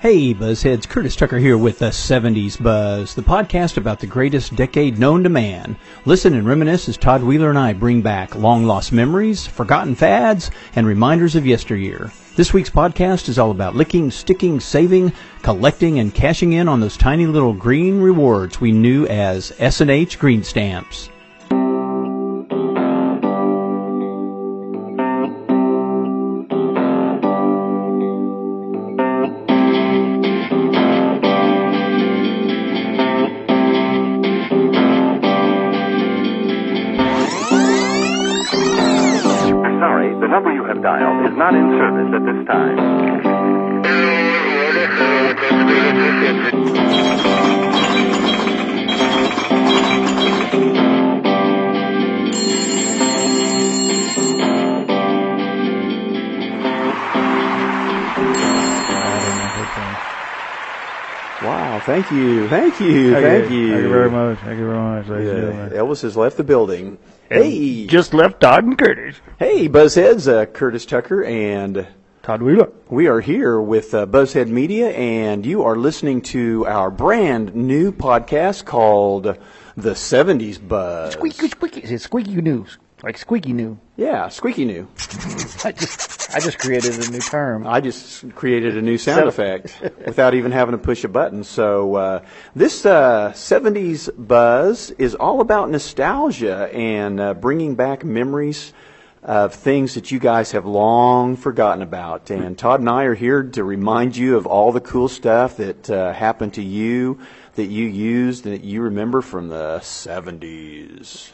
Hey, 0.00 0.32
Buzzheads, 0.32 0.88
Curtis 0.88 1.14
Tucker 1.14 1.36
here 1.36 1.58
with 1.58 1.78
the 1.78 1.90
70s 1.90 2.58
Buzz, 2.62 3.14
the 3.14 3.20
podcast 3.20 3.76
about 3.76 4.00
the 4.00 4.06
greatest 4.06 4.56
decade 4.56 4.98
known 4.98 5.22
to 5.24 5.28
man. 5.28 5.76
Listen 6.06 6.32
and 6.32 6.46
reminisce 6.46 6.88
as 6.88 6.96
Todd 6.96 7.22
Wheeler 7.22 7.50
and 7.50 7.58
I 7.58 7.74
bring 7.74 8.00
back 8.00 8.34
long 8.34 8.64
lost 8.64 8.92
memories, 8.92 9.46
forgotten 9.46 9.94
fads, 9.94 10.50
and 10.74 10.86
reminders 10.86 11.36
of 11.36 11.44
yesteryear. 11.44 12.10
This 12.34 12.54
week's 12.54 12.70
podcast 12.70 13.28
is 13.28 13.38
all 13.38 13.50
about 13.50 13.76
licking, 13.76 14.10
sticking, 14.10 14.58
saving, 14.58 15.12
collecting, 15.42 15.98
and 15.98 16.14
cashing 16.14 16.54
in 16.54 16.66
on 16.66 16.80
those 16.80 16.96
tiny 16.96 17.26
little 17.26 17.52
green 17.52 18.00
rewards 18.00 18.58
we 18.58 18.72
knew 18.72 19.04
as 19.04 19.52
S&H 19.58 20.18
green 20.18 20.42
stamps. 20.42 21.10
Have 40.70 40.82
dialed 40.84 41.26
is 41.26 41.36
not 41.36 41.52
in 41.52 41.66
service 41.80 42.14
at 42.14 42.22
this 42.30 42.46
time. 42.46 42.76
Wow, 61.42 61.80
thank 61.80 62.12
you, 62.12 62.48
thank 62.48 62.78
you, 62.78 63.12
thank 63.12 63.50
you. 63.50 63.70
Thank 63.70 63.82
you 63.82 63.88
very 63.88 64.10
much. 64.10 64.38
Thank 64.38 64.60
you 64.60 64.66
very 64.66 64.78
much, 64.78 65.08
ladies 65.08 65.72
Yeah. 65.72 65.78
Elvis 65.80 66.02
has 66.02 66.16
left 66.16 66.36
the 66.36 66.44
building. 66.44 66.98
Hey, 67.30 67.86
Just 67.86 68.12
left 68.12 68.40
Todd 68.40 68.64
and 68.64 68.76
Curtis. 68.76 69.14
hey, 69.38 69.68
Buzzheads, 69.68 70.26
uh, 70.26 70.46
Curtis 70.46 70.84
Tucker, 70.84 71.22
and 71.22 71.86
Todd 72.24 72.42
Wheeler. 72.42 72.70
we 72.88 73.06
are 73.06 73.20
here 73.20 73.60
with 73.60 73.94
uh, 73.94 74.04
Buzzhead 74.06 74.48
Media, 74.48 74.88
and 74.90 75.46
you 75.46 75.62
are 75.62 75.76
listening 75.76 76.22
to 76.22 76.66
our 76.66 76.90
brand 76.90 77.54
new 77.54 77.92
podcast 77.92 78.64
called 78.64 79.38
The 79.76 79.90
70s 79.92 80.66
Buzz. 80.66 81.12
Squeaky, 81.12 81.48
squeaky. 81.50 81.80
It's 81.82 82.02
squeaky 82.02 82.34
news. 82.42 82.78
Like 83.02 83.16
squeaky 83.16 83.52
new. 83.52 83.78
Yeah, 83.96 84.28
squeaky 84.28 84.66
new. 84.66 84.88
I 85.64 85.72
just, 85.72 86.34
I 86.34 86.40
just 86.40 86.58
created 86.58 87.06
a 87.06 87.10
new 87.10 87.18
term. 87.18 87.66
I 87.66 87.80
just 87.80 88.34
created 88.34 88.76
a 88.76 88.82
new 88.82 88.98
sound 88.98 89.26
effect 89.28 89.80
without 90.04 90.34
even 90.34 90.52
having 90.52 90.72
to 90.72 90.78
push 90.78 91.02
a 91.04 91.08
button. 91.08 91.42
So 91.44 91.94
uh, 91.94 92.24
this 92.54 92.84
uh, 92.84 93.32
70s 93.34 94.10
buzz 94.16 94.90
is 94.92 95.14
all 95.14 95.40
about 95.40 95.70
nostalgia 95.70 96.70
and 96.74 97.20
uh, 97.20 97.34
bringing 97.34 97.74
back 97.74 98.04
memories 98.04 98.72
of 99.22 99.54
things 99.54 99.94
that 99.94 100.10
you 100.10 100.18
guys 100.18 100.52
have 100.52 100.66
long 100.66 101.36
forgotten 101.36 101.82
about. 101.82 102.30
And 102.30 102.56
Todd 102.58 102.80
and 102.80 102.88
I 102.88 103.04
are 103.04 103.14
here 103.14 103.42
to 103.42 103.64
remind 103.64 104.16
you 104.16 104.36
of 104.36 104.46
all 104.46 104.72
the 104.72 104.80
cool 104.80 105.08
stuff 105.08 105.56
that 105.56 105.90
uh, 105.90 106.12
happened 106.12 106.54
to 106.54 106.62
you, 106.62 107.18
that 107.54 107.66
you 107.66 107.86
used, 107.86 108.46
and 108.46 108.54
that 108.54 108.64
you 108.64 108.82
remember 108.82 109.20
from 109.20 109.48
the 109.48 109.78
70s. 109.80 111.30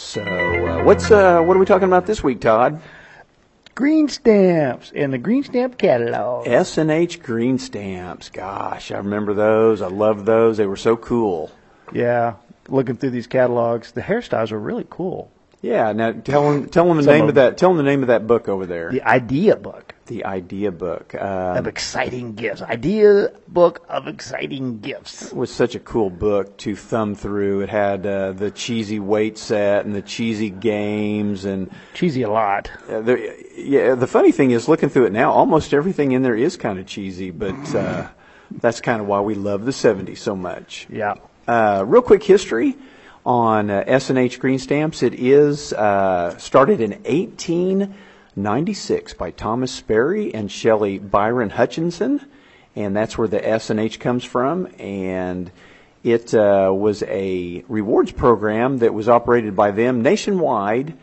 So 0.00 0.22
uh, 0.22 0.82
what's 0.82 1.10
uh, 1.10 1.42
what 1.42 1.56
are 1.56 1.60
we 1.60 1.66
talking 1.66 1.86
about 1.86 2.06
this 2.06 2.24
week, 2.24 2.40
Todd? 2.40 2.80
Green 3.74 4.08
stamps 4.08 4.90
in 4.90 5.10
the 5.10 5.18
green 5.18 5.44
stamp 5.44 5.78
catalog. 5.78 6.48
S 6.48 6.78
and 6.78 6.90
H 6.90 7.22
green 7.22 7.58
stamps. 7.58 8.28
Gosh, 8.30 8.90
I 8.90 8.96
remember 8.96 9.34
those. 9.34 9.82
I 9.82 9.86
loved 9.86 10.24
those. 10.26 10.56
They 10.56 10.66
were 10.66 10.76
so 10.76 10.96
cool. 10.96 11.52
Yeah, 11.92 12.36
looking 12.68 12.96
through 12.96 13.10
these 13.10 13.28
catalogs, 13.28 13.92
the 13.92 14.00
hairstyles 14.00 14.50
are 14.50 14.58
really 14.58 14.86
cool. 14.88 15.30
Yeah. 15.60 15.92
Now 15.92 16.12
tell 16.12 16.50
them 16.50 16.68
tell 16.70 16.88
them 16.88 16.96
the 16.96 17.02
Some 17.04 17.12
name 17.12 17.22
of 17.24 17.28
of 17.30 17.34
that. 17.36 17.58
Tell 17.58 17.68
them 17.68 17.76
the 17.76 17.88
name 17.88 18.00
of 18.00 18.08
that 18.08 18.26
book 18.26 18.48
over 18.48 18.66
there. 18.66 18.90
The 18.90 19.06
idea 19.06 19.54
book 19.54 19.94
The 20.10 20.24
idea 20.24 20.72
book. 20.72 21.14
of 21.14 21.56
Um, 21.58 21.66
exciting 21.68 22.34
gifts. 22.34 22.62
Idea 22.62 23.30
book 23.46 23.86
of 23.88 24.08
exciting 24.08 24.80
gifts. 24.80 25.30
it 25.30 25.36
was 25.36 25.52
such 25.52 25.76
a 25.76 25.78
cool 25.78 26.10
book 26.10 26.56
to 26.58 26.74
thumb 26.74 27.14
through. 27.14 27.60
It 27.60 27.68
had 27.68 28.04
uh, 28.04 28.32
the 28.32 28.50
cheesy 28.50 28.98
weight 28.98 29.38
set 29.38 29.84
and 29.86 29.94
the 29.94 30.02
cheesy 30.02 30.50
games 30.50 31.44
and 31.44 31.70
Cheesy 31.94 32.22
a 32.22 32.30
lot. 32.30 32.68
uh, 32.88 33.02
the, 33.02 33.36
yeah. 33.56 33.94
The 33.94 34.08
funny 34.08 34.32
thing 34.32 34.50
is, 34.50 34.66
looking 34.66 34.88
through 34.88 35.06
it 35.06 35.12
now, 35.12 35.30
almost 35.30 35.72
everything 35.72 36.10
in 36.10 36.22
there 36.22 36.34
is 36.34 36.56
kind 36.56 36.80
of 36.80 36.86
cheesy, 36.86 37.30
but 37.30 37.74
uh, 37.76 38.08
that's 38.50 38.80
kind 38.80 39.00
of 39.00 39.06
why 39.06 39.20
we 39.20 39.36
love 39.36 39.64
the 39.64 39.70
'70s 39.70 40.18
so 40.18 40.34
much. 40.34 40.88
Yeah. 40.90 41.14
Uh, 41.46 41.84
real 41.86 42.02
quick 42.02 42.24
history 42.24 42.76
on 43.24 43.70
uh, 43.70 43.84
S&H 43.86 44.40
green 44.40 44.58
stamps. 44.58 45.04
It 45.04 45.14
is 45.14 45.72
uh, 45.72 46.36
started 46.38 46.80
in 46.80 47.00
1896 48.36 49.14
by 49.14 49.32
Thomas 49.32 49.72
Sperry 49.72 50.32
and 50.32 50.52
Shelley 50.52 50.98
Byron 50.98 51.50
Hutchinson, 51.50 52.24
and 52.76 52.94
that's 52.94 53.18
where 53.18 53.26
the 53.26 53.44
S&H 53.44 53.98
comes 53.98 54.24
from. 54.24 54.68
And 54.78 55.50
it 56.04 56.32
uh, 56.32 56.72
was 56.72 57.02
a 57.02 57.64
rewards 57.66 58.12
program 58.12 58.78
that 58.78 58.94
was 58.94 59.08
operated 59.08 59.56
by 59.56 59.72
them 59.72 60.02
nationwide 60.02 60.96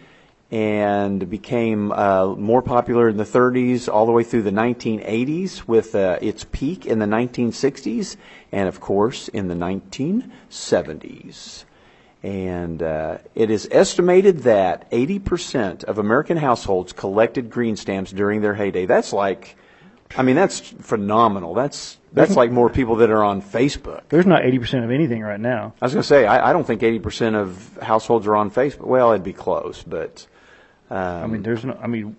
and 0.52 1.30
became 1.30 1.92
uh, 1.92 2.28
more 2.28 2.62
popular 2.62 3.10
in 3.10 3.18
the 3.18 3.26
30s 3.26 3.94
all 3.94 4.06
the 4.06 4.14
way 4.14 4.24
through 4.24 4.44
the 4.44 4.52
1980s 4.52 5.68
with 5.68 5.96
uh, 5.96 6.18
its 6.22 6.46
peak 6.50 6.86
in 6.86 7.00
the 7.00 7.06
1960s 7.06 8.16
and 8.54 8.70
of 8.70 8.80
course 8.80 9.28
in 9.28 9.50
the 9.50 9.54
1970s 9.54 11.66
and 12.24 12.82
uh, 12.82 13.18
it 13.36 13.50
is 13.52 13.68
estimated 13.72 14.40
that 14.40 14.90
80% 14.92 15.84
of 15.84 15.98
american 15.98 16.38
households 16.38 16.94
collected 16.94 17.50
green 17.50 17.76
stamps 17.76 18.12
during 18.12 18.42
their 18.42 18.54
heyday 18.56 18.86
that's 18.86 19.14
like 19.14 19.56
i 20.18 20.24
mean 20.24 20.36
that's 20.36 20.60
phenomenal 20.60 21.54
that's 21.54 21.98
that's 22.14 22.36
like 22.36 22.52
more 22.52 22.70
people 22.70 22.96
that 22.98 23.12
are 23.12 23.24
on 23.24 23.42
facebook 23.42 24.02
There's 24.10 24.26
not 24.26 24.42
80% 24.42 24.84
of 24.84 24.90
anything 24.90 25.22
right 25.22 25.40
now. 25.40 25.74
I 25.82 25.86
was 25.86 25.94
going 25.94 26.02
to 26.02 26.08
say, 26.08 26.26
I, 26.26 26.50
I 26.50 26.54
don't 26.54 26.66
think 26.66 26.82
80% 26.82 27.36
of 27.36 27.78
households 27.82 28.26
are 28.26 28.36
on 28.36 28.50
Facebook. 28.50 28.88
Well, 28.88 29.12
it'd 29.12 29.24
be 29.24 29.34
close, 29.34 29.84
but 29.84 30.26
um, 30.90 30.98
I 30.98 31.28
mean, 31.28 31.44
there's 31.44 31.64
no, 31.66 31.78
I 31.80 31.86
mean, 31.86 32.16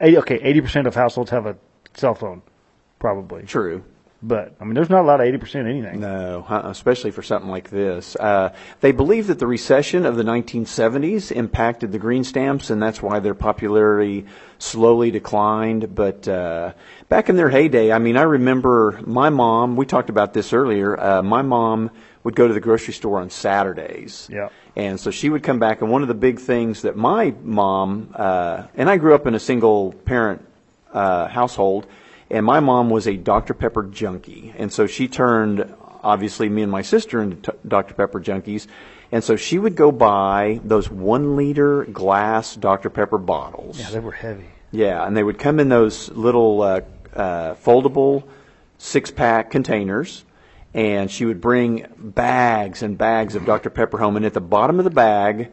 80, 0.00 0.18
okay, 0.18 0.38
80% 0.38 0.86
of 0.86 0.94
households 0.94 1.30
have 1.30 1.46
a 1.46 1.56
cell 1.94 2.14
phone, 2.14 2.42
probably. 2.98 3.42
true. 3.44 3.82
But, 4.26 4.56
I 4.58 4.64
mean, 4.64 4.72
there's 4.72 4.88
not 4.88 5.02
a 5.02 5.06
lot 5.06 5.20
of 5.20 5.26
80% 5.26 5.68
anything. 5.68 6.00
No, 6.00 6.46
especially 6.48 7.10
for 7.10 7.22
something 7.22 7.50
like 7.50 7.68
this. 7.68 8.16
Uh, 8.16 8.54
they 8.80 8.90
believe 8.90 9.26
that 9.26 9.38
the 9.38 9.46
recession 9.46 10.06
of 10.06 10.16
the 10.16 10.22
1970s 10.22 11.30
impacted 11.30 11.92
the 11.92 11.98
green 11.98 12.24
stamps, 12.24 12.70
and 12.70 12.82
that's 12.82 13.02
why 13.02 13.20
their 13.20 13.34
popularity 13.34 14.24
slowly 14.58 15.10
declined. 15.10 15.94
But 15.94 16.26
uh, 16.26 16.72
back 17.10 17.28
in 17.28 17.36
their 17.36 17.50
heyday, 17.50 17.92
I 17.92 17.98
mean, 17.98 18.16
I 18.16 18.22
remember 18.22 18.98
my 19.04 19.28
mom. 19.28 19.76
We 19.76 19.84
talked 19.84 20.08
about 20.08 20.32
this 20.32 20.54
earlier. 20.54 20.98
Uh, 20.98 21.22
my 21.22 21.42
mom 21.42 21.90
would 22.22 22.34
go 22.34 22.48
to 22.48 22.54
the 22.54 22.60
grocery 22.60 22.94
store 22.94 23.20
on 23.20 23.28
Saturdays. 23.28 24.26
Yeah. 24.32 24.48
And 24.74 24.98
so 24.98 25.10
she 25.10 25.28
would 25.28 25.42
come 25.42 25.58
back, 25.58 25.82
and 25.82 25.90
one 25.90 26.00
of 26.00 26.08
the 26.08 26.14
big 26.14 26.40
things 26.40 26.80
that 26.82 26.96
my 26.96 27.34
mom, 27.42 28.14
uh, 28.14 28.68
and 28.74 28.88
I 28.88 28.96
grew 28.96 29.14
up 29.14 29.26
in 29.26 29.34
a 29.34 29.38
single 29.38 29.92
parent 29.92 30.42
uh, 30.94 31.28
household, 31.28 31.86
and 32.34 32.44
my 32.44 32.58
mom 32.58 32.90
was 32.90 33.06
a 33.06 33.16
Dr. 33.16 33.54
Pepper 33.54 33.84
junkie. 33.84 34.52
And 34.58 34.72
so 34.72 34.88
she 34.88 35.06
turned, 35.06 35.72
obviously, 36.02 36.48
me 36.48 36.62
and 36.62 36.72
my 36.72 36.82
sister 36.82 37.22
into 37.22 37.52
t- 37.52 37.58
Dr. 37.66 37.94
Pepper 37.94 38.20
junkies. 38.20 38.66
And 39.12 39.22
so 39.22 39.36
she 39.36 39.56
would 39.56 39.76
go 39.76 39.92
buy 39.92 40.60
those 40.64 40.90
one 40.90 41.36
liter 41.36 41.84
glass 41.84 42.56
Dr. 42.56 42.90
Pepper 42.90 43.18
bottles. 43.18 43.78
Yeah, 43.78 43.90
they 43.90 44.00
were 44.00 44.10
heavy. 44.10 44.48
Yeah, 44.72 45.06
and 45.06 45.16
they 45.16 45.22
would 45.22 45.38
come 45.38 45.60
in 45.60 45.68
those 45.68 46.10
little 46.10 46.60
uh, 46.60 46.80
uh, 47.14 47.54
foldable 47.54 48.24
six 48.78 49.12
pack 49.12 49.52
containers, 49.52 50.24
and 50.74 51.08
she 51.08 51.26
would 51.26 51.40
bring 51.40 51.86
bags 51.96 52.82
and 52.82 52.98
bags 52.98 53.36
of 53.36 53.46
Dr. 53.46 53.70
Pepper 53.70 53.98
home, 53.98 54.16
and 54.16 54.26
at 54.26 54.34
the 54.34 54.40
bottom 54.40 54.80
of 54.80 54.84
the 54.84 54.90
bag 54.90 55.52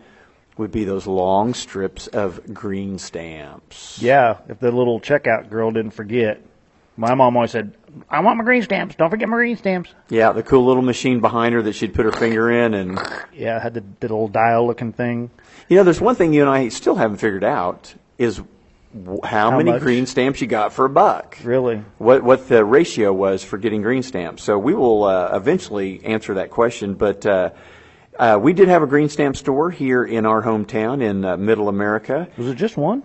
would 0.58 0.72
be 0.72 0.84
those 0.84 1.06
long 1.06 1.54
strips 1.54 2.08
of 2.08 2.52
green 2.52 2.98
stamps. 2.98 4.02
Yeah, 4.02 4.40
if 4.50 4.60
the 4.60 4.72
little 4.72 5.00
checkout 5.00 5.52
girl 5.52 5.72
didn't 5.72 5.92
forget. 5.92 6.42
My 6.98 7.14
mom 7.16 7.36
always 7.36 7.52
said, 7.52 7.76
I 8.10 8.20
want 8.20 8.38
my 8.38 8.44
green 8.44 8.62
stamps. 8.62 8.96
Don't 8.96 9.10
forget 9.10 9.28
my 9.30 9.38
green 9.38 9.58
stamps. 9.58 9.90
Yeah, 10.10 10.32
the 10.34 10.44
cool 10.44 10.66
little 10.66 10.84
machine 10.84 11.20
behind 11.20 11.54
her 11.56 11.62
that 11.64 11.74
she'd 11.74 11.94
put 11.94 12.06
her 12.06 12.12
finger 12.12 12.52
in, 12.52 12.74
and 12.74 13.00
Yeah, 13.34 13.58
it 13.58 13.62
had 13.62 13.74
the, 13.74 13.82
the 13.82 14.08
little 14.08 14.28
dial 14.28 14.68
looking 14.68 14.92
thing. 14.94 15.32
you 15.70 15.78
know, 15.78 15.84
there's 15.84 16.02
one 16.02 16.16
thing 16.16 16.34
you 16.34 16.42
and 16.42 16.50
I 16.50 16.68
still 16.70 16.96
haven't 16.96 17.18
figured 17.18 17.44
out 17.44 17.94
is 18.18 18.42
how, 19.24 19.52
How 19.52 19.58
many 19.58 19.72
much? 19.72 19.82
green 19.82 20.06
stamps 20.06 20.42
you 20.42 20.48
got 20.48 20.74
for 20.74 20.84
a 20.86 20.90
buck. 20.90 21.38
Really? 21.44 21.78
what 21.98 22.24
what 22.24 22.50
the 22.50 22.64
ratio 22.66 23.14
was 23.14 23.42
for 23.44 23.58
getting 23.58 23.82
green 23.82 24.04
stamps. 24.04 24.44
So 24.44 24.60
we 24.60 24.74
will 24.74 25.06
uh, 25.06 25.30
eventually 25.34 26.04
answer 26.04 26.34
that 26.36 26.50
question. 26.52 26.96
But 26.96 27.26
uh, 27.26 27.52
uh, 28.20 28.38
we 28.42 28.52
did 28.52 28.68
have 28.68 28.84
a 28.84 28.88
green 28.88 29.08
stamp 29.08 29.38
store 29.38 29.72
here 29.72 30.04
in 30.04 30.26
our 30.26 30.44
hometown 30.44 31.02
in 31.02 31.24
uh, 31.24 31.38
Middle 31.38 31.70
America. 31.70 32.28
Was 32.38 32.48
it 32.50 32.56
just 32.56 32.76
one? 32.76 33.04